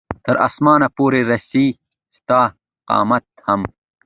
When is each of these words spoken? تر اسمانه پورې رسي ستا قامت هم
تر 0.25 0.35
اسمانه 0.47 0.87
پورې 0.97 1.19
رسي 1.31 1.65
ستا 2.17 2.41
قامت 2.89 3.25
هم 3.45 3.61